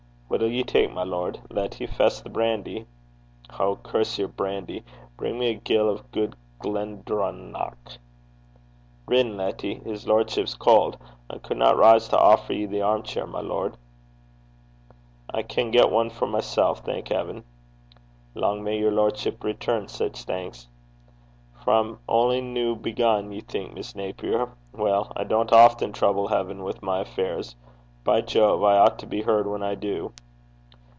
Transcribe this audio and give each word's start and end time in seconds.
'What'll 0.31 0.47
ye 0.47 0.63
tak', 0.63 0.93
my 0.93 1.03
lord? 1.03 1.41
Letty, 1.49 1.85
fess 1.85 2.21
the 2.21 2.29
brandy.' 2.29 2.85
'Oh! 3.59 3.75
damn 3.83 4.05
your 4.15 4.29
brandy! 4.29 4.81
Bring 5.17 5.37
me 5.37 5.47
a 5.49 5.53
gill 5.55 5.89
of 5.89 6.09
good 6.13 6.37
Glendronach.' 6.61 7.97
'Rin, 9.07 9.35
Letty. 9.35 9.81
His 9.83 10.07
lordship's 10.07 10.55
cauld. 10.55 10.95
I 11.29 11.39
canna 11.39 11.75
rise 11.75 12.07
to 12.07 12.17
offer 12.17 12.53
ye 12.53 12.65
the 12.65 12.81
airm 12.81 13.03
cheir, 13.03 13.27
my 13.27 13.41
lord.' 13.41 13.75
'I 15.33 15.41
can 15.43 15.69
get 15.69 15.91
one 15.91 16.09
for 16.09 16.27
myself, 16.27 16.79
thank 16.79 17.09
heaven!' 17.09 17.43
'Lang 18.33 18.63
may 18.63 18.79
yer 18.79 18.89
lordship 18.89 19.43
return 19.43 19.89
sic 19.89 20.15
thanks.' 20.15 20.69
'For 21.61 21.73
I'm 21.73 21.99
only 22.07 22.39
new 22.39 22.77
begun, 22.77 23.33
ye 23.33 23.41
think, 23.41 23.73
Miss 23.73 23.97
Naper. 23.97 24.49
Well, 24.71 25.11
I 25.13 25.25
don't 25.25 25.51
often 25.51 25.91
trouble 25.91 26.29
heaven 26.29 26.63
with 26.63 26.81
my 26.81 26.99
affairs. 27.01 27.57
By 28.03 28.21
Jove! 28.21 28.63
I 28.63 28.79
ought 28.79 28.97
to 28.99 29.05
be 29.05 29.21
heard 29.21 29.45
when 29.45 29.61
I 29.61 29.75
do.' 29.75 30.11